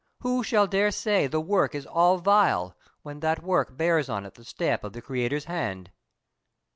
Who 0.21 0.43
shall 0.43 0.65
dare 0.65 0.89
say 0.89 1.27
the 1.27 1.39
work 1.39 1.75
is 1.75 1.85
all 1.85 2.17
vile, 2.17 2.75
when 3.03 3.19
that 3.19 3.43
work 3.43 3.77
bears 3.77 4.09
on 4.09 4.25
it 4.25 4.33
the 4.33 4.43
stamp 4.43 4.83
of 4.83 4.93
the 4.93 5.01
Creator's 5.03 5.45
hand?" 5.45 5.91